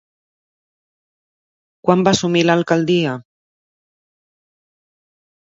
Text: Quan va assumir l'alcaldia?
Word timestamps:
Quan 1.89 2.01
va 2.07 2.15
assumir 2.17 2.43
l'alcaldia? 2.47 3.13